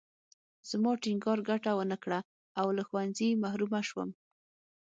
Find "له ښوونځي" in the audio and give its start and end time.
2.77-3.29